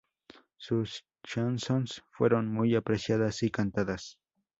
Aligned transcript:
Sus 0.57 1.05
"chansons" 1.21 2.03
fueron 2.09 2.47
muy 2.51 2.73
apreciadas 2.75 3.43
y 3.43 3.51
cantadas. 3.51 4.17